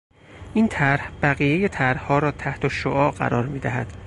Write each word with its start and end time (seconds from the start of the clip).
این 0.53 0.67
طرح 0.67 1.11
بقیهی 1.21 1.69
طرحها 1.69 2.19
را 2.19 2.31
تحتالشعاع 2.31 3.11
قرار 3.11 3.45
میدهد. 3.45 3.87